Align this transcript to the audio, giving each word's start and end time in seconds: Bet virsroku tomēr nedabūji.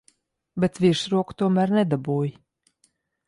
Bet 0.63 0.79
virsroku 0.85 1.37
tomēr 1.43 1.73
nedabūji. 1.79 2.33